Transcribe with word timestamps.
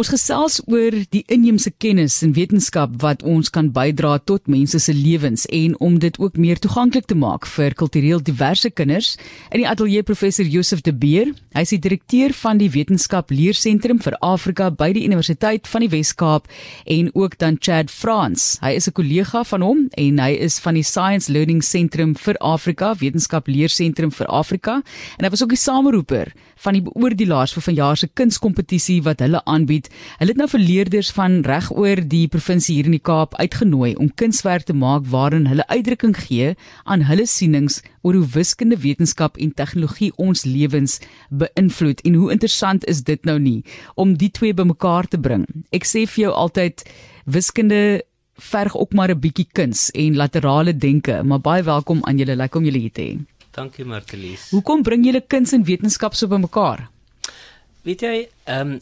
Ons 0.00 0.08
gesels 0.08 0.54
oor 0.64 0.94
die 1.12 1.20
inheemse 1.28 1.68
kennis 1.82 2.14
en 2.24 2.30
wetenskap 2.32 2.94
wat 3.02 3.20
ons 3.28 3.50
kan 3.52 3.66
bydra 3.74 4.14
tot 4.24 4.46
mense 4.48 4.78
se 4.80 4.94
lewens 4.96 5.42
en 5.52 5.74
om 5.84 5.98
dit 6.00 6.16
ook 6.16 6.38
meer 6.40 6.56
toeganklik 6.56 7.04
te 7.10 7.16
maak 7.20 7.44
vir 7.44 7.74
kultureel 7.76 8.22
diverse 8.24 8.70
kinders. 8.72 9.10
In 9.52 9.60
die 9.60 9.66
ateljee 9.68 10.06
professor 10.08 10.48
Josef 10.48 10.80
de 10.86 10.94
Beer, 10.96 11.34
hy 11.52 11.64
is 11.66 11.74
die 11.74 11.80
direkteur 11.84 12.32
van 12.38 12.62
die 12.62 12.70
Wetenskap 12.72 13.28
Leersentrum 13.34 14.00
vir 14.00 14.16
Afrika 14.24 14.70
by 14.72 14.88
die 14.96 15.04
Universiteit 15.04 15.68
van 15.68 15.84
die 15.84 15.90
Wes-Kaap 15.92 16.48
en 16.96 17.12
ook 17.12 17.36
dan 17.42 17.60
Chad 17.60 17.92
Frans. 17.92 18.56
Hy 18.64 18.72
is 18.80 18.88
'n 18.88 18.96
kollega 18.96 19.44
van 19.44 19.60
hom 19.60 19.88
en 19.98 20.18
hy 20.18 20.32
is 20.40 20.58
van 20.60 20.80
die 20.80 20.86
Science 20.86 21.28
Learning 21.28 21.60
Sentrum 21.60 22.16
vir 22.16 22.40
Afrika, 22.40 22.94
Wetenskap 22.94 23.48
Leersentrum 23.48 24.10
vir 24.10 24.26
Afrika 24.28 24.80
en 25.18 25.24
hy 25.24 25.30
was 25.30 25.42
ook 25.42 25.52
die 25.52 25.60
sameroeper 25.60 26.32
van 26.56 26.72
die 26.72 26.82
beoordelaars 26.82 27.52
vir 27.52 27.62
vanjaar 27.62 27.96
se 27.96 28.08
kunskompetisie 28.08 29.02
wat 29.02 29.20
hulle 29.20 29.44
aanbied. 29.44 29.89
Hulle 30.18 30.34
het 30.34 30.40
nou 30.40 30.48
vir 30.52 30.60
leerders 30.60 31.10
van 31.16 31.40
regoor 31.46 32.02
die 32.08 32.26
provinsie 32.28 32.76
hier 32.76 32.90
in 32.90 32.96
die 32.96 33.02
Kaap 33.02 33.34
uitgenooi 33.40 33.94
om 33.96 34.10
kunswerk 34.14 34.66
te 34.68 34.76
maak 34.76 35.06
waarin 35.12 35.46
hulle 35.50 35.66
uitdrukking 35.68 36.16
gee 36.16 36.54
aan 36.84 37.06
hulle 37.08 37.26
sienings 37.26 37.80
oor 38.02 38.14
hoe 38.18 38.28
wiskunde, 38.34 38.76
wetenskap 38.80 39.36
en 39.36 39.54
tegnologie 39.54 40.12
ons 40.16 40.44
lewens 40.44 41.00
beïnvloed. 41.30 42.00
En 42.04 42.14
hoe 42.14 42.30
interessant 42.32 42.84
is 42.84 43.02
dit 43.02 43.24
nou 43.24 43.38
nie 43.38 43.64
om 43.94 44.16
die 44.16 44.30
twee 44.30 44.54
bymekaar 44.54 45.08
te 45.08 45.18
bring? 45.18 45.46
Ek 45.72 45.84
sê 45.88 46.06
vir 46.06 46.28
jou 46.28 46.32
altyd 46.32 46.86
wiskunde 47.24 48.02
verg 48.40 48.76
ook 48.76 48.92
maar 48.92 49.10
'n 49.10 49.20
bietjie 49.20 49.48
kuns 49.52 49.90
en 49.90 50.16
laterale 50.16 50.76
denke, 50.76 51.22
maar 51.22 51.40
baie 51.40 51.62
welkom 51.62 52.04
aan 52.04 52.18
julle, 52.18 52.36
lekker 52.36 52.58
om 52.58 52.64
julle 52.64 52.78
hier 52.78 52.92
te 52.92 53.02
hê. 53.02 53.18
Dankie 53.50 53.84
Martelies. 53.84 54.50
Hoekom 54.50 54.82
bring 54.82 55.04
julle 55.04 55.20
kuns 55.26 55.52
en 55.52 55.64
wetenskap 55.64 56.14
so 56.14 56.26
bymekaar? 56.26 56.88
Weet 57.82 58.00
jy, 58.00 58.28
ehm 58.44 58.72
um, 58.72 58.80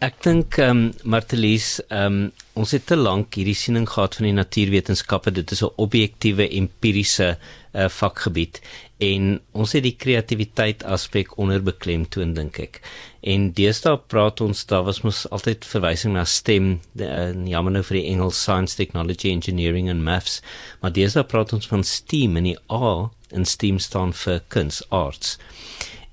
ek 0.00 0.20
dink 0.24 0.56
ehm 0.56 0.70
um, 0.70 0.84
Martelies, 1.12 1.78
ehm 1.92 2.20
um, 2.24 2.28
ons 2.60 2.72
het 2.74 2.86
te 2.88 2.96
lank 2.96 3.36
hierdie 3.36 3.56
siening 3.56 3.86
gehad 3.88 4.16
van 4.16 4.26
die 4.26 4.36
natuurwetenskappe. 4.36 5.32
Dit 5.36 5.52
is 5.52 5.62
'n 5.62 5.72
objektiewe 5.76 6.48
empiriese 6.48 7.36
uh, 7.36 7.88
vakgebied 7.88 8.60
en 9.00 9.40
ons 9.52 9.72
het 9.72 9.82
die 9.82 9.96
kreatiwiteit 9.96 10.84
aspek 10.84 11.38
onderbeklemtoon 11.38 12.34
dink 12.34 12.58
ek. 12.60 12.80
En 13.20 13.52
deesdae 13.52 13.96
praat 14.12 14.40
ons 14.40 14.66
daar 14.66 14.84
was 14.84 15.00
mos 15.02 15.26
altyd 15.30 15.64
verwysing 15.64 16.12
na 16.16 16.24
STEM, 16.24 16.80
uh, 16.96 17.32
jammer 17.48 17.72
nou 17.72 17.82
vir 17.82 18.00
die 18.00 18.08
Engels 18.12 18.42
Science, 18.42 18.76
Technology, 18.76 19.30
Engineering 19.30 19.90
and 19.90 20.04
Maths, 20.04 20.42
maar 20.80 20.92
deesdae 20.92 21.24
praat 21.24 21.52
ons 21.52 21.66
van 21.66 21.84
STEAM 21.84 22.36
en 22.36 22.44
die 22.44 22.58
A 22.72 23.10
in 23.32 23.44
STEAM 23.44 23.78
staan 23.78 24.12
vir 24.12 24.42
kuns, 24.48 24.82
arts. 24.90 25.38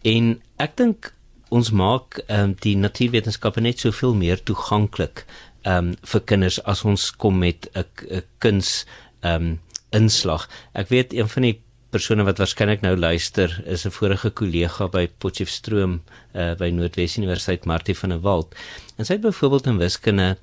En 0.04 0.42
ek 0.60 0.76
dink 0.78 1.12
ons 1.50 1.72
maak 1.72 2.20
ehm 2.28 2.52
um, 2.52 2.56
die 2.64 2.76
natuurwetenskappe 2.78 3.62
net 3.62 3.80
soveel 3.80 4.16
meer 4.16 4.44
toeganklik 4.44 5.26
ehm 5.64 5.78
um, 5.78 5.96
vir 6.04 6.22
kinders 6.32 6.60
as 6.64 6.84
ons 6.84 7.12
kom 7.12 7.40
met 7.40 7.70
'n 7.74 8.24
kuns 8.40 8.86
ehm 9.22 9.36
um, 9.36 9.60
inslag. 9.90 10.50
Ek 10.74 10.90
weet 10.90 11.14
een 11.14 11.30
van 11.30 11.42
die 11.42 11.58
persone 11.90 12.26
wat 12.28 12.40
waarskynlik 12.42 12.82
nou 12.84 12.96
luister 12.98 13.64
is 13.66 13.86
'n 13.86 13.92
vorige 13.92 14.30
kollega 14.30 14.88
by 14.88 15.08
Potchefstroom 15.08 16.02
uh, 16.34 16.54
by 16.56 16.70
Noordwes 16.70 17.18
Universiteit 17.18 17.66
Martie 17.66 17.96
van 17.96 18.10
der 18.10 18.20
Walt. 18.20 18.56
En 18.98 19.06
sy 19.06 19.14
het 19.14 19.22
byvoorbeeld 19.22 19.68
in 19.68 19.78
wiskunde 19.78 20.38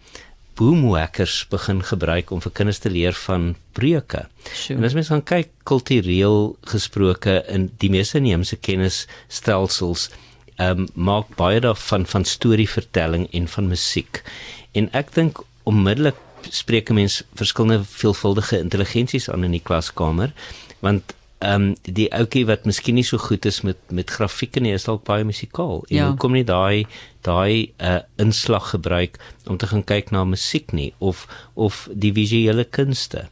boomwackers 0.54 1.46
begin 1.50 1.82
gebruik 1.82 2.30
om 2.30 2.40
vir 2.40 2.52
kinders 2.52 2.78
te 2.78 2.90
leer 2.90 3.12
van 3.12 3.56
breuke. 3.72 4.28
Sure. 4.52 4.78
En 4.78 4.84
as 4.84 4.94
mens 4.94 5.10
gaan 5.10 5.24
kyk 5.26 5.50
kultureel 5.62 6.56
gesproke 6.70 7.42
in 7.48 7.72
die 7.82 7.90
meeste 7.90 8.18
inheemse 8.18 8.56
kennisstelsels, 8.56 10.10
um, 10.56 10.86
maak 10.94 11.34
baie 11.36 11.60
daarvan 11.60 12.06
van 12.06 12.24
storievertelling 12.24 13.28
en 13.32 13.48
van 13.48 13.68
musiek. 13.68 14.22
En 14.72 14.88
ek 14.92 15.14
dink 15.14 15.42
onmiddellik 15.64 16.18
spreek 16.50 16.90
'n 16.90 16.94
mens 16.94 17.22
verskillende 17.34 17.84
veelvuldige 17.84 18.58
intelligensies 18.58 19.30
aan 19.30 19.44
in 19.44 19.50
die 19.50 19.64
klaskamer, 19.64 20.32
want 20.80 21.14
ehm 21.38 21.62
um, 21.62 21.76
die 21.82 22.08
ouetjie 22.12 22.46
wat 22.46 22.64
miskien 22.64 22.94
nie 22.94 23.04
so 23.04 23.18
goed 23.18 23.44
is 23.44 23.60
met 23.60 23.76
met 23.88 24.10
grafieke 24.10 24.60
nie, 24.60 24.72
is 24.72 24.84
dalk 24.84 25.04
baie 25.04 25.24
musikaal. 25.24 25.84
En 25.88 25.96
ja. 25.96 26.06
hoekom 26.08 26.32
nie 26.32 26.44
daai 26.44 26.86
daai 27.20 27.72
'n 27.78 27.84
uh, 27.84 28.00
inslag 28.16 28.70
gebruik 28.70 29.18
om 29.46 29.56
te 29.56 29.66
gaan 29.66 29.84
kyk 29.84 30.10
na 30.10 30.24
musiek 30.24 30.72
nie 30.72 30.92
of 30.98 31.28
of 31.54 31.88
die 31.92 32.12
visuele 32.12 32.64
kunste 32.64 33.28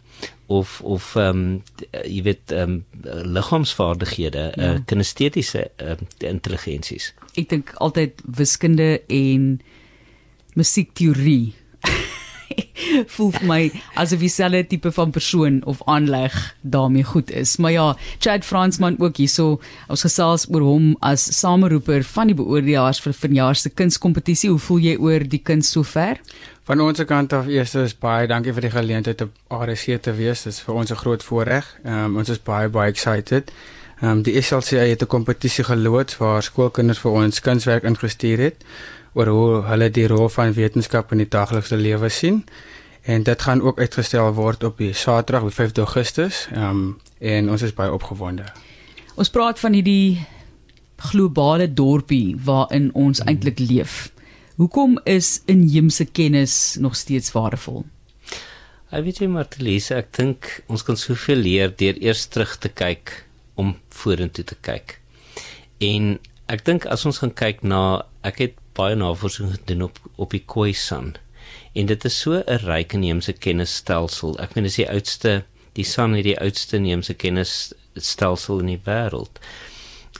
of 0.58 0.80
of 0.84 1.14
ehm 1.16 1.28
um, 1.28 1.62
jy 2.04 2.22
weet 2.28 2.52
ehm 2.52 2.78
um, 2.78 3.24
liggaamsvaardighede, 3.36 4.44
ja. 4.54 4.72
uh, 4.72 4.78
kinestetiese 4.86 5.70
uh, 5.82 5.96
intelligensies. 6.28 7.12
Ek 7.34 7.48
dink 7.52 7.72
altyd 7.80 8.20
wiskunde 8.38 9.00
en 9.08 9.60
musiekteorie 10.58 11.54
voel 13.14 13.30
vir 13.36 13.46
my 13.48 13.60
asof 14.00 14.20
dieselfde 14.22 14.62
tipe 14.68 14.92
van 14.92 15.12
persoon 15.14 15.60
of 15.68 15.80
aanleg 15.90 16.34
daarmee 16.60 17.04
goed 17.08 17.30
is. 17.30 17.56
Maar 17.56 17.72
ja, 17.72 17.86
Chad 18.18 18.44
Fransman 18.44 18.98
ook 19.00 19.16
hierso, 19.16 19.60
ons 19.88 20.04
gesels 20.06 20.46
oor 20.50 20.66
hom 20.66 20.92
as 21.00 21.24
sameroeper 21.38 22.04
van 22.14 22.30
die 22.30 22.36
beoordelaars 22.38 23.00
vir 23.04 23.16
vanjaar 23.16 23.58
se 23.58 23.72
kunskompetisie. 23.72 24.50
Hoe 24.50 24.60
voel 24.60 24.84
jy 24.90 24.96
oor 25.00 25.24
die 25.24 25.42
kuns 25.42 25.72
sover? 25.72 26.20
Van 26.62 26.80
ons 26.80 27.04
kant 27.04 27.32
af 27.34 27.48
eers 27.50 27.72
is 27.74 27.92
baie 27.98 28.26
dankie 28.30 28.52
vir 28.54 28.62
die 28.68 28.70
geleentheid 28.70 29.22
om 29.24 29.30
RC 29.50 29.96
te 30.02 30.12
wees. 30.14 30.44
Dit 30.46 30.52
is 30.52 30.60
vir 30.62 30.74
ons 30.74 30.90
'n 30.90 31.00
groot 31.00 31.22
voorreg. 31.22 31.66
Um, 31.84 32.16
ons 32.16 32.28
is 32.28 32.38
baie 32.38 32.68
baie 32.68 32.88
excited. 32.88 33.50
Ehm 34.00 34.10
um, 34.10 34.22
die 34.22 34.40
SLCA 34.40 34.86
het 34.86 35.02
'n 35.02 35.06
kompetisie 35.06 35.64
geloods 35.64 36.18
waar 36.18 36.42
skoolkinders 36.42 36.98
vir 36.98 37.10
ons 37.10 37.40
kunswerk 37.40 37.82
ingestuur 37.82 38.38
het 38.38 38.64
oor 39.14 39.26
hoe 39.26 39.62
hulle 39.62 39.90
die 39.90 40.06
rol 40.06 40.28
van 40.28 40.52
wetenskap 40.52 41.12
in 41.12 41.18
die 41.18 41.28
daaglikse 41.28 41.76
lewe 41.76 42.08
sien. 42.08 42.44
En 43.02 43.22
dit 43.22 43.42
gaan 43.42 43.62
ook 43.62 43.78
uitgestel 43.78 44.32
word 44.32 44.64
op 44.64 44.78
die 44.78 44.92
Saterdag, 44.92 45.42
die 45.42 45.66
5de 45.66 45.80
Augustus. 45.80 46.48
Ehm 46.52 46.70
um, 46.70 47.00
en 47.18 47.50
ons 47.50 47.62
is 47.62 47.74
baie 47.74 47.92
opgewonde. 47.92 48.44
Ons 49.14 49.30
praat 49.30 49.58
van 49.58 49.72
hierdie 49.72 50.26
globale 50.96 51.72
dorpie 51.72 52.36
waarin 52.44 52.94
ons 52.94 53.18
hmm. 53.18 53.28
eintlik 53.28 53.58
leef. 53.58 54.12
Hoekom 54.56 54.98
is 55.04 55.40
inheemse 55.48 56.04
kennis 56.04 56.76
nog 56.76 56.96
steeds 56.96 57.32
waardevol? 57.32 57.86
Ek 58.92 59.06
weet 59.06 59.22
jy 59.22 59.28
Martelies, 59.32 59.86
ek 59.96 60.10
dink 60.12 60.48
ons 60.68 60.84
kan 60.84 60.98
soveel 61.00 61.40
leer 61.40 61.72
deur 61.80 61.96
eers 61.96 62.26
terug 62.28 62.58
te 62.60 62.68
kyk 62.68 63.14
om 63.56 63.72
vorentoe 63.96 64.44
te 64.44 64.58
kyk. 64.60 64.98
En 65.80 66.18
ek 66.52 66.66
dink 66.68 66.84
as 66.84 67.06
ons 67.08 67.22
gaan 67.22 67.32
kyk 67.32 67.64
na 67.64 68.02
ek 68.28 68.42
het 68.44 68.60
baie 68.76 68.98
navorsing 69.00 69.54
gedoen 69.54 69.86
op 69.88 69.96
op 70.20 70.36
die 70.36 70.44
Khoisan. 70.44 71.14
En 71.72 71.88
dit 71.88 72.04
is 72.04 72.20
so 72.20 72.44
'n 72.44 72.60
ryk 72.68 72.92
inheemse 72.92 73.32
kennisstelsel. 73.32 74.36
Ek 74.36 74.54
meen 74.54 74.68
dis 74.68 74.76
die 74.76 74.90
oudste, 74.90 75.44
die 75.72 75.88
San 75.88 76.12
het 76.12 76.28
die 76.28 76.36
oudste 76.38 76.76
inheemse 76.76 77.14
kennisstelsel 77.14 78.60
in 78.60 78.76
die 78.76 78.82
wêreld. 78.84 79.40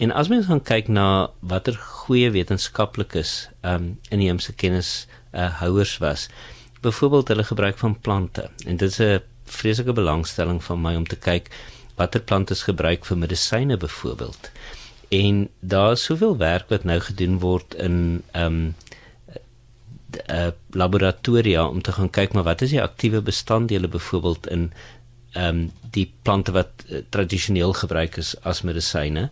En 0.01 0.13
as 0.13 0.29
mens 0.29 0.47
gaan 0.47 0.63
kyk 0.63 0.89
na 0.89 1.31
watter 1.41 1.75
goeie 1.75 2.31
wetenskaplikes 2.31 3.49
um 3.61 3.99
inheemse 4.09 4.53
kennis 4.53 5.07
uh, 5.35 5.49
houers 5.61 5.99
was. 5.99 6.29
Byvoorbeeld 6.81 7.29
hulle 7.29 7.45
gebruik 7.45 7.79
van 7.79 8.01
plante. 8.01 8.51
En 8.67 8.77
dit 8.77 8.91
is 8.91 8.99
'n 8.99 9.21
vreeslike 9.45 9.93
belangstelling 9.93 10.65
van 10.65 10.81
my 10.81 10.95
om 10.97 11.07
te 11.07 11.17
kyk 11.17 11.51
watter 11.95 12.21
plante 12.21 12.53
is 12.53 12.63
gebruik 12.63 13.05
vir 13.05 13.19
medisyne 13.19 13.77
byvoorbeeld 13.77 14.51
en 15.13 15.49
daar 15.61 15.93
is 15.93 16.05
soveel 16.09 16.37
werk 16.37 16.69
wat 16.73 16.85
nou 16.89 16.99
gedoen 17.01 17.39
word 17.39 17.75
in 17.75 18.23
ehm 18.33 18.47
um, 18.47 18.75
uh, 20.29 20.49
laboratoria 20.77 21.67
om 21.69 21.83
te 21.83 21.93
gaan 21.93 22.11
kyk 22.11 22.33
maar 22.33 22.45
wat 22.49 22.63
is 22.63 22.73
die 22.73 22.83
aktiewe 22.83 23.21
bestanddele 23.21 23.89
byvoorbeeld 23.89 24.49
in 24.57 24.73
ehm 25.33 25.47
um, 25.49 25.71
die 25.91 26.07
plante 26.23 26.53
wat 26.53 26.85
uh, 26.89 27.03
tradisioneel 27.09 27.73
gebruik 27.73 28.17
is 28.17 28.35
as 28.43 28.63
medisyne 28.63 29.29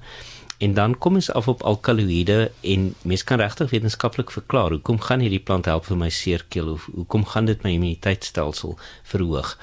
en 0.60 0.74
dan 0.76 0.96
kom 0.98 1.16
ons 1.20 1.30
af 1.32 1.48
op 1.48 1.62
alkaloïde 1.66 2.50
en 2.60 2.90
mens 3.02 3.24
kan 3.24 3.40
regtig 3.40 3.70
wetenskaplik 3.72 4.30
verklaar 4.30 4.76
hoekom 4.76 5.00
gaan 5.00 5.24
hierdie 5.24 5.42
plant 5.42 5.70
help 5.70 5.86
vir 5.88 6.00
my 6.00 6.10
seerkeel 6.12 6.74
of 6.76 6.88
hoekom 6.94 7.24
gaan 7.32 7.48
dit 7.48 7.64
my 7.64 7.72
immuniteitstelsel 7.78 8.76
verhoog 9.12 9.56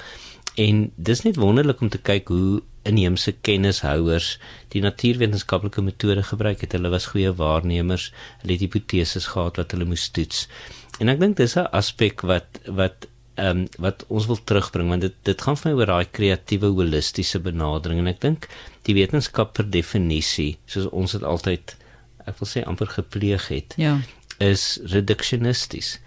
en 0.58 0.88
dis 0.96 1.22
net 1.22 1.38
wonderlik 1.38 1.80
om 1.84 1.90
te 1.92 2.02
kyk 2.02 2.32
hoe 2.34 2.62
inheemse 2.88 3.34
kennishouers 3.46 4.32
die 4.72 4.82
natuurwetenskaplike 4.84 5.84
metode 5.84 6.24
gebruik 6.30 6.64
het. 6.64 6.74
Hulle 6.76 6.90
was 6.92 7.10
goeie 7.12 7.32
waarnemers. 7.36 8.10
Hulle 8.42 8.56
het 8.56 8.64
hipoteses 8.64 9.30
gehad 9.34 9.60
wat 9.60 9.74
hulle 9.74 9.88
moes 9.88 10.08
toets. 10.14 10.46
En 10.98 11.12
ek 11.12 11.20
dink 11.22 11.36
dis 11.38 11.56
'n 11.56 11.70
aspek 11.80 12.24
wat 12.26 12.60
wat 12.66 13.08
ehm 13.38 13.64
um, 13.64 13.66
wat 13.78 14.04
ons 14.08 14.26
wil 14.26 14.38
terugbring 14.44 14.88
want 14.90 15.04
dit 15.06 15.14
dit 15.26 15.42
gaan 15.46 15.58
vir 15.58 15.70
my 15.70 15.74
oor 15.78 15.90
daai 15.92 16.08
kreatiewe 16.18 16.72
holistiese 16.74 17.38
benadering. 17.42 18.00
En 18.02 18.10
ek 18.10 18.22
dink 18.24 18.48
die 18.88 18.96
wetenskap 18.98 19.54
per 19.54 19.68
definisie 19.70 20.56
soos 20.66 20.88
ons 20.90 21.14
dit 21.14 21.26
altyd 21.32 21.76
ek 22.26 22.40
wil 22.40 22.50
sê 22.50 22.64
amper 22.66 22.90
gepleeg 22.92 23.48
het 23.52 23.76
ja. 23.80 23.98
is 24.42 24.80
reductionisties. 24.94 25.98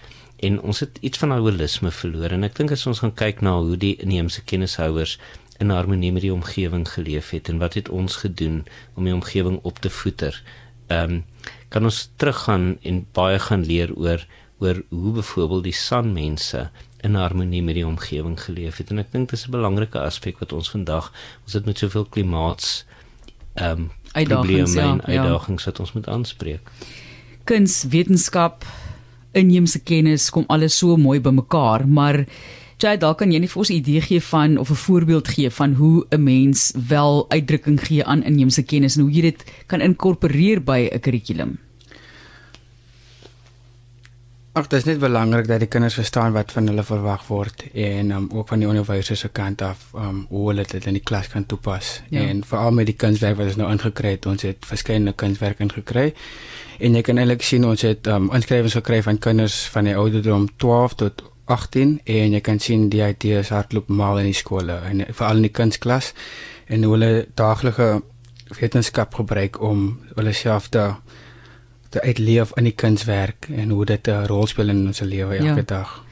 En 0.41 0.59
ons 0.59 0.81
het 0.83 0.97
iets 1.05 1.21
van 1.21 1.33
daai 1.33 1.43
holisme 1.45 1.91
verloor. 1.93 2.33
En 2.35 2.43
ek 2.43 2.57
dink 2.57 2.73
as 2.75 2.87
ons 2.89 3.03
gaan 3.03 3.15
kyk 3.15 3.43
na 3.45 3.55
hoe 3.61 3.77
die 3.79 3.95
inheemse 4.01 4.43
kennishouers 4.49 5.17
in 5.61 5.69
harmonie 5.69 6.11
met 6.11 6.25
die 6.25 6.33
omgewing 6.33 6.87
geleef 6.89 7.31
het 7.35 7.49
en 7.49 7.61
wat 7.61 7.77
het 7.77 7.89
ons 7.93 8.17
gedoen 8.23 8.63
om 8.97 9.07
die 9.07 9.15
omgewing 9.15 9.59
op 9.63 9.79
te 9.79 9.93
voeder. 10.01 10.43
Ehm 10.89 11.21
um, 11.21 11.23
kan 11.71 11.87
ons 11.87 12.09
teruggaan 12.19 12.73
en 12.83 13.05
baie 13.15 13.37
gaan 13.39 13.61
leer 13.63 13.93
oor 13.95 14.25
oor 14.61 14.81
hoe 14.89 15.11
byvoorbeeld 15.11 15.63
die 15.63 15.77
sanmense 15.77 16.65
in 17.03 17.15
harmonie 17.15 17.63
met 17.63 17.75
die 17.75 17.87
omgewing 17.87 18.37
geleef 18.41 18.77
het 18.77 18.91
en 18.91 18.99
ek 18.99 19.11
dink 19.11 19.29
dis 19.29 19.47
'n 19.47 19.51
belangrike 19.51 19.99
aspek 19.99 20.39
wat 20.39 20.53
ons 20.53 20.69
vandag 20.69 21.11
ons 21.43 21.53
het 21.53 21.65
met 21.65 21.77
soveel 21.77 22.05
klimaats 22.05 22.85
ehm 23.53 23.79
um, 23.79 23.91
uitdagings 24.11 24.73
ja, 24.73 24.81
en 24.81 25.01
ja. 25.05 25.21
uitdagings 25.21 25.63
ja. 25.63 25.71
wat 25.71 25.79
ons 25.79 25.93
moet 25.93 26.07
aanspreek. 26.07 26.71
Kuns, 27.43 27.83
wetenskap, 27.83 28.65
inheemse 29.31 29.79
kennis 29.79 30.29
kom 30.29 30.43
alles 30.47 30.77
so 30.77 30.97
mooi 30.97 31.19
bymekaar, 31.19 31.87
maar 31.87 32.25
jy 32.81 32.95
dalk 32.97 33.19
kan 33.21 33.31
jy 33.31 33.39
net 33.39 33.51
vir 33.53 33.61
ons 33.61 33.69
'n 33.69 33.79
idee 33.79 34.01
gee 34.01 34.21
van 34.21 34.57
of 34.57 34.69
'n 34.69 34.83
voorbeeld 34.85 35.27
gee 35.27 35.49
van 35.49 35.73
hoe 35.73 36.05
'n 36.09 36.23
mens 36.23 36.73
wel 36.87 37.25
uitdrukking 37.29 37.79
gee 37.79 38.05
aan 38.05 38.23
inheemse 38.23 38.63
kennis 38.63 38.95
en 38.95 39.01
hoe 39.01 39.11
jy 39.11 39.21
dit 39.21 39.43
kan 39.67 39.81
inkorporeer 39.81 40.63
by 40.63 40.89
'n 40.91 40.99
kurrikulum. 40.99 41.59
Ag, 44.51 44.65
dit 44.67 44.81
is 44.81 44.83
net 44.83 44.97
belangrik 44.99 45.45
dat 45.47 45.61
die 45.63 45.67
kinders 45.71 45.95
verstaan 45.95 46.33
wat 46.35 46.49
van 46.51 46.65
hulle 46.67 46.83
verwag 46.83 47.21
word 47.31 47.61
en 47.71 48.09
um, 48.11 48.25
ook 48.35 48.49
van 48.51 48.59
die 48.59 48.67
onderwysers 48.67 49.21
se 49.23 49.29
kant 49.31 49.61
af 49.63 49.85
um, 49.95 50.25
hoe 50.27 50.49
hulle 50.49 50.65
dit 50.67 50.87
in 50.91 50.97
die 50.97 51.03
klas 51.07 51.29
kan 51.31 51.45
toepas. 51.45 52.01
Ja. 52.09 52.25
En 52.27 52.41
veral 52.43 52.75
met 52.75 52.89
die 52.89 52.95
kunswerk 52.99 53.37
wat 53.39 53.53
ons 53.53 53.59
nou 53.61 53.69
ingekry 53.71 54.11
het, 54.17 54.27
ons 54.27 54.43
het 54.43 54.67
verskeie 54.67 55.13
kunswerke 55.15 55.63
ingekry. 55.63 56.09
En 56.83 56.99
jy 56.99 57.03
kan 57.07 57.23
eintlik 57.23 57.47
sien 57.47 57.63
ons 57.63 57.85
het 57.87 58.09
um, 58.11 58.27
inskrywings 58.35 58.75
gekry 58.75 58.99
van 59.07 59.21
kinders 59.23 59.61
van 59.71 59.87
die 59.87 59.95
ouderdom 59.95 60.49
12 60.59 60.97
tot 60.99 61.23
18 61.47 62.01
en 62.03 62.35
jy 62.35 62.43
kan 62.43 62.59
sien 62.59 62.89
die 62.91 63.05
idees 63.07 63.53
hardloop 63.55 63.87
mal 63.87 64.19
in 64.19 64.27
die 64.33 64.35
skole 64.35 64.81
en 64.89 65.05
veral 65.07 65.39
in 65.39 65.47
die 65.47 65.55
kunsklas 65.55 66.11
en 66.67 66.83
hoe 66.83 66.97
hulle 66.97 67.13
daaglikse 67.39 68.01
wetenskap 68.59 69.15
gebruik 69.15 69.61
om 69.63 69.93
hulle 70.17 70.35
self 70.35 70.67
te 70.75 70.89
te 71.91 72.01
uitleef 72.01 72.53
in 72.59 72.69
die 72.69 72.77
kunswerk 72.83 73.49
en 73.51 73.69
hoe 73.75 73.85
dit 73.85 74.07
'n 74.07 74.25
rol 74.31 74.47
speel 74.47 74.69
in 74.69 74.87
ons 74.87 74.99
lewe 74.99 75.35
elke 75.35 75.65
ja. 75.65 75.69
dag. 75.75 76.03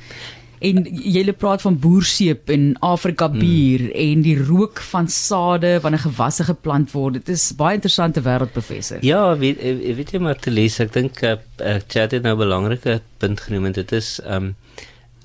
En 0.60 0.84
jy 0.92 1.22
lê 1.24 1.32
praat 1.32 1.62
van 1.64 1.78
boerseep 1.80 2.50
en 2.52 2.74
Afrika 2.84 3.30
hmm. 3.30 3.40
bier 3.40 3.80
hmm. 3.80 3.96
en 3.96 4.24
die 4.26 4.36
rook 4.44 4.82
van 4.92 5.08
sade 5.08 5.78
wanneer 5.80 6.04
gewasse 6.04 6.44
geplant 6.44 6.92
word. 6.92 7.14
Dit 7.14 7.30
is 7.30 7.46
baie 7.56 7.80
interessante 7.80 8.24
wêreld 8.26 8.52
professor. 8.52 9.00
Ja, 9.06 9.38
weet 9.40 9.62
weet 9.96 10.12
jy 10.12 10.20
maar 10.20 10.36
te 10.40 10.52
lees, 10.52 10.80
ek 10.84 10.92
dink 10.94 11.24
ek 11.24 11.46
uh, 11.64 11.78
chat 11.88 12.12
het 12.12 12.28
nou 12.28 12.36
'n 12.36 12.44
belangrike 12.44 13.00
punt 13.18 13.40
genoem 13.40 13.72
en 13.72 13.78
dit 13.80 13.92
is 13.92 14.20
um 14.26 14.56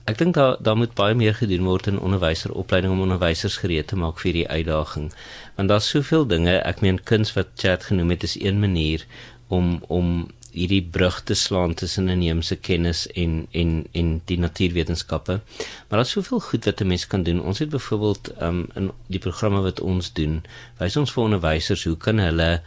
ek 0.06 0.18
dink 0.18 0.34
daar 0.34 0.56
daar 0.62 0.76
moet 0.76 0.94
baie 0.94 1.14
meer 1.14 1.34
gedoen 1.34 1.66
word 1.66 1.86
in 1.90 1.98
onderwyseropleiding 1.98 2.92
om 2.92 3.00
onderwysers 3.00 3.56
gereed 3.56 3.88
te 3.90 3.96
maak 3.96 4.20
vir 4.22 4.32
die 4.32 4.48
uitdaging. 4.48 5.10
Want 5.56 5.68
daar's 5.68 5.88
soveel 5.88 6.26
dinge, 6.26 6.60
ek 6.62 6.80
meen 6.80 7.02
kuns 7.02 7.34
wat 7.34 7.56
chat 7.56 7.90
genoem 7.90 8.10
het 8.10 8.22
is 8.22 8.38
een 8.38 8.60
manier 8.60 9.06
om 9.48 9.82
om 9.88 10.28
hierdie 10.54 10.82
brug 10.96 11.20
te 11.26 11.34
slaan 11.34 11.74
tussen 11.74 12.08
inheemse 12.08 12.56
kennis 12.56 13.06
en 13.12 13.46
en 13.52 13.86
en 13.92 14.14
die 14.30 14.38
natuurwetenskappe. 14.38 15.40
Maar 15.88 15.98
daar's 16.00 16.14
soveel 16.16 16.40
goed 16.40 16.64
wat 16.64 16.80
'n 16.80 16.86
mens 16.86 17.06
kan 17.06 17.22
doen. 17.22 17.42
Ons 17.42 17.58
het 17.58 17.68
byvoorbeeld 17.68 18.32
um, 18.42 18.66
in 18.74 18.90
die 19.06 19.18
programme 19.18 19.60
wat 19.60 19.80
ons 19.80 20.12
doen, 20.12 20.42
wys 20.78 20.96
ons 20.96 21.12
vir 21.12 21.24
onderwysers 21.24 21.84
hoe 21.84 21.96
kan 21.96 22.18
hulle 22.18 22.62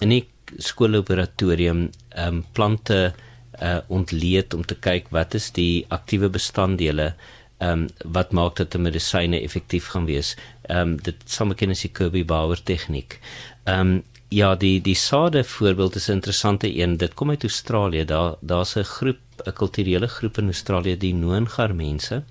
in 0.00 0.08
die 0.08 0.26
skoolaboratorium 0.58 1.90
um, 2.16 2.44
plante 2.52 3.14
uh, 3.62 3.78
ontleed 3.86 4.54
om 4.54 4.64
te 4.64 4.74
kyk 4.74 5.08
wat 5.10 5.34
is 5.34 5.50
die 5.50 5.84
aktiewe 5.88 6.28
bestanddele 6.28 7.14
ehm 7.62 7.82
um, 7.82 8.12
wat 8.12 8.32
maak 8.32 8.56
dat 8.56 8.74
'n 8.74 8.82
medisyne 8.82 9.40
effektief 9.40 9.86
gaan 9.86 10.04
wees. 10.04 10.36
Ehm 10.62 10.78
um, 10.78 10.96
dit 10.96 11.14
same 11.24 11.54
kennis 11.54 11.80
die 11.80 11.90
Kirby 11.90 12.24
Bauer 12.24 12.62
tegniek. 12.62 13.20
Ehm 13.64 13.80
um, 13.80 14.02
Ja, 14.32 14.54
die 14.56 14.78
die 14.80 14.96
sade 14.96 15.42
voorbeeld 15.44 15.96
is 15.96 16.08
'n 16.08 16.12
interessante 16.12 16.68
een. 16.76 16.96
Dit 16.96 17.14
kom 17.14 17.30
uit 17.30 17.42
Australië. 17.42 18.04
Daar 18.04 18.34
daar's 18.40 18.76
'n 18.76 18.84
groep, 18.84 19.20
'n 19.44 19.52
kulturele 19.52 20.06
groep 20.06 20.38
in 20.38 20.44
Australië, 20.44 20.96
die 20.96 21.14
Noongar 21.14 21.74
mense. 21.74 22.22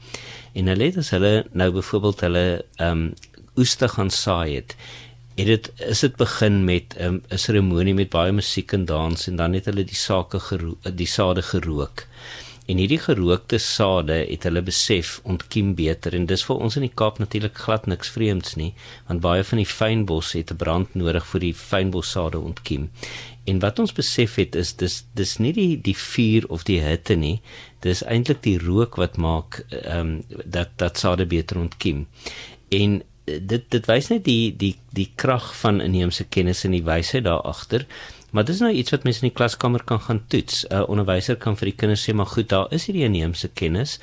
En 0.53 0.65
hulle 0.67 0.83
het 0.83 0.97
as 0.97 1.09
hulle 1.09 1.45
nou 1.51 1.71
byvoorbeeld 1.71 2.19
hulle 2.19 2.65
ehm 2.75 2.91
um, 2.91 3.13
oeste 3.55 3.87
gaan 3.87 4.09
saai 4.09 4.55
het, 4.55 4.75
het 5.35 5.45
dit 5.45 5.71
is 5.75 5.99
dit 5.99 6.15
begin 6.15 6.63
met 6.63 6.95
ehm, 6.97 7.13
'n 7.13 7.23
um, 7.29 7.37
seremonie 7.37 7.93
met 7.93 8.09
baie 8.09 8.31
musiek 8.31 8.71
en 8.71 8.85
dans 8.85 9.27
en 9.27 9.35
dan 9.35 9.53
het 9.53 9.65
hulle 9.65 9.83
die 9.83 9.95
sake 9.95 10.39
die 10.93 11.07
sade 11.07 11.41
gerook. 11.41 12.05
En 12.71 12.79
hierdie 12.79 13.01
gerookte 13.03 13.57
sade 13.59 14.21
het 14.29 14.45
hulle 14.47 14.61
besef 14.63 15.17
ontkiem 15.27 15.73
beter 15.75 16.15
en 16.15 16.27
dis 16.29 16.43
vir 16.47 16.61
ons 16.63 16.77
in 16.79 16.85
die 16.85 16.93
Kaap 17.01 17.17
natuurlik 17.19 17.57
glad 17.65 17.87
niks 17.91 18.13
vreemds 18.15 18.55
nie 18.59 18.69
want 19.09 19.23
baie 19.25 19.43
van 19.49 19.59
die 19.59 19.67
fynbos 19.67 20.31
het 20.37 20.53
'n 20.53 20.59
brand 20.61 20.95
nodig 20.95 21.25
vir 21.31 21.41
die 21.43 21.53
fynbossade 21.53 22.39
ontkiem. 22.39 22.89
En 23.49 23.59
wat 23.59 23.79
ons 23.79 23.93
besef 23.93 24.35
het 24.35 24.55
is 24.55 24.73
dis 24.83 25.03
dis 25.13 25.37
nie 25.39 25.53
die 25.53 25.81
die 25.89 25.97
vuur 25.97 26.47
of 26.47 26.63
die 26.63 26.79
hitte 26.79 27.15
nie, 27.15 27.41
dis 27.79 28.03
eintlik 28.03 28.41
die 28.41 28.57
rook 28.57 28.95
wat 28.95 29.17
maak 29.17 29.65
ehm 29.69 29.99
um, 29.99 30.23
dat 30.45 30.69
dat 30.77 30.97
sade 30.97 31.25
beter 31.25 31.57
ontkiem. 31.57 32.07
En 32.69 33.01
dit 33.25 33.63
dit 33.69 33.85
wys 33.87 34.09
net 34.09 34.25
die 34.25 34.55
die 34.57 34.75
die 34.89 35.09
krag 35.15 35.51
van 35.61 35.81
inheemse 35.81 36.23
kennis 36.23 36.65
en 36.65 36.75
die 36.75 36.85
wysheid 36.85 37.23
daar 37.23 37.41
agter. 37.41 37.85
Maar 38.31 38.45
dis 38.47 38.59
nou 38.63 38.71
iets 38.71 38.91
wat 38.91 39.03
mense 39.03 39.21
in 39.23 39.29
die 39.29 39.35
klaskamer 39.35 39.83
kan 39.83 39.99
gaan 39.99 40.21
toets. 40.27 40.65
'n 40.65 40.73
uh, 40.75 40.89
Onderwyser 40.89 41.35
kan 41.35 41.57
vir 41.57 41.71
die 41.71 41.77
kinders 41.77 42.03
sê 42.07 42.13
maar 42.13 42.31
goed, 42.31 42.49
daar 42.49 42.67
is 42.71 42.85
hierdie 42.85 43.05
inheemse 43.05 43.47
kennis 43.53 43.99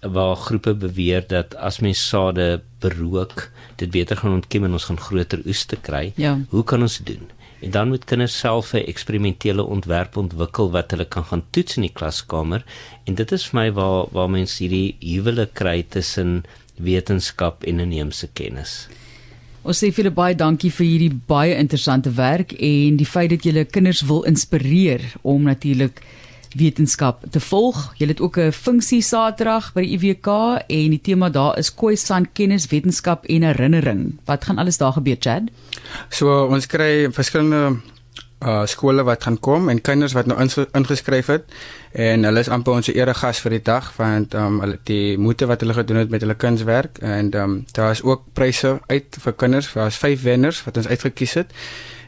waar 0.00 0.36
groepe 0.36 0.74
beweer 0.74 1.26
dat 1.28 1.54
as 1.54 1.80
mens 1.80 2.08
sade 2.08 2.62
berook, 2.80 3.50
dit 3.76 3.90
beter 3.90 4.16
gaan 4.16 4.32
ontkiem 4.32 4.64
en 4.64 4.72
ons 4.72 4.84
gaan 4.84 5.00
groter 5.00 5.42
oes 5.46 5.64
te 5.64 5.76
kry. 5.76 6.12
Ja. 6.16 6.38
Hoe 6.48 6.64
kan 6.64 6.80
ons 6.80 6.98
dit 6.98 7.06
doen? 7.16 7.28
En 7.60 7.70
dan 7.70 7.88
moet 7.88 8.04
kinders 8.04 8.38
self 8.38 8.72
'n 8.72 8.88
eksperimentele 8.88 9.62
ontwerp 9.62 10.16
ontwikkel 10.16 10.70
wat 10.70 10.90
hulle 10.90 11.04
kan 11.04 11.24
gaan 11.24 11.44
toets 11.50 11.76
in 11.76 11.82
die 11.82 11.92
klaskamer 11.92 12.64
en 13.04 13.14
dit 13.14 13.32
is 13.32 13.46
vir 13.46 13.60
my 13.60 13.72
waar 13.72 14.06
waar 14.12 14.30
mense 14.30 14.62
hierdie 14.64 14.96
huwelik 15.00 15.52
kry 15.54 15.82
tussen 15.82 16.44
wetenskap 16.82 17.64
en 17.64 17.80
inheemse 17.80 18.28
kennis. 18.32 18.88
Ons 19.62 19.82
sê 19.82 19.90
vir 19.92 20.04
julle 20.04 20.16
baie 20.16 20.34
dankie 20.34 20.70
vir 20.72 20.86
hierdie 20.86 21.20
baie 21.28 21.56
interessante 21.60 22.10
werk 22.16 22.54
en 22.56 22.96
die 22.96 23.08
feit 23.08 23.30
dat 23.34 23.44
julle 23.44 23.66
kinders 23.68 24.00
wil 24.08 24.22
inspireer 24.28 25.04
om 25.22 25.44
natuurlik 25.44 26.00
wetenskap 26.56 27.26
te 27.30 27.40
volg. 27.40 27.92
Julle 27.98 28.12
het 28.16 28.20
ook 28.20 28.38
'n 28.38 28.52
funksie 28.52 29.02
Saterdag 29.02 29.72
by 29.72 29.80
die 29.80 29.98
IWK 29.98 30.28
en 30.66 30.90
die 30.90 31.00
tema 31.00 31.28
daar 31.28 31.58
is 31.58 31.74
Khoisan 31.74 32.26
kennis, 32.32 32.66
wetenskap 32.66 33.24
en 33.26 33.42
herinnering. 33.42 34.18
Wat 34.24 34.44
gaan 34.44 34.58
alles 34.58 34.78
daar 34.78 34.92
gebeur, 34.92 35.16
Chad? 35.20 35.42
So 36.08 36.46
ons 36.46 36.66
kry 36.66 37.12
verskillende 37.12 37.80
uh 38.40 38.64
skole 38.66 39.02
wat 39.04 39.22
gaan 39.22 39.38
kom 39.38 39.68
en 39.68 39.80
kinders 39.80 40.12
wat 40.16 40.26
nou 40.26 40.38
ingeskryf 40.72 41.26
het 41.26 41.44
en 41.92 42.24
hulle 42.24 42.40
is 42.40 42.48
amper 42.48 42.72
ons 42.72 42.88
eregas 42.88 43.40
vir 43.44 43.58
die 43.58 43.62
dag 43.62 43.92
want 43.96 44.34
um 44.34 44.60
hulle 44.64 44.78
die 44.88 45.18
moeite 45.18 45.46
wat 45.50 45.60
hulle 45.60 45.76
gedoen 45.76 46.02
het 46.02 46.10
met 46.10 46.24
hulle 46.24 46.34
kunswerk 46.34 46.98
en 46.98 47.32
um 47.36 47.56
daar 47.72 47.90
is 47.90 48.02
ook 48.02 48.24
pryse 48.32 48.78
uit 48.86 49.20
vir 49.24 49.32
kinders 49.32 49.72
daar's 49.72 50.00
vyf 50.00 50.22
wenners 50.22 50.64
wat 50.64 50.76
ons 50.76 50.88
uitgekies 50.88 51.34
het 51.34 51.52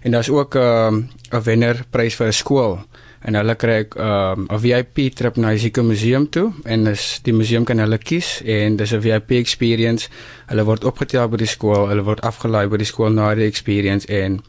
en 0.02 0.11
daar's 0.16 0.28
ook 0.28 0.54
'n 0.57 0.59
um, 0.59 1.09
'n 1.33 1.42
wenner 1.42 1.85
prys 1.90 2.14
vir 2.14 2.26
'n 2.26 2.33
skool 2.33 2.78
en 3.23 3.35
hulle 3.38 3.54
kry 3.54 3.87
um 3.97 4.47
'n 4.50 4.59
VIP 4.59 5.14
trip 5.14 5.37
na 5.37 5.57
Zika 5.57 5.83
museum 5.83 6.28
toe 6.30 6.52
en 6.64 6.85
dis 6.85 7.21
die 7.23 7.33
museum 7.33 7.64
kan 7.64 7.78
hulle 7.78 7.99
kies 7.99 8.42
en 8.45 8.76
dis 8.76 8.92
'n 8.92 9.00
VIP 9.00 9.30
experience. 9.30 10.09
Hulle 10.47 10.64
word 10.64 10.85
opgetel 10.85 11.28
by 11.28 11.37
die 11.37 11.47
skool 11.47 11.88
hulle 11.88 12.02
word 12.02 12.21
afgelaai 12.21 12.68
by 12.68 12.76
die 12.76 12.87
skool 12.87 13.11
na 13.11 13.35
die 13.35 13.47
experience 13.47 14.07
en 14.07 14.42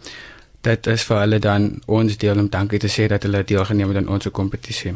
dit 0.63 0.87
is 0.87 1.03
vir 1.03 1.19
hulle 1.19 1.39
dan 1.43 1.65
ons 1.91 2.17
deel 2.17 2.39
om 2.39 2.49
dankie 2.49 2.79
te 2.79 2.91
sê 2.91 3.09
dat 3.11 3.25
hulle 3.27 3.43
deelgeneem 3.43 3.91
het 3.91 4.03
aan 4.03 4.13
ons 4.15 4.29
kompetisie. 4.31 4.93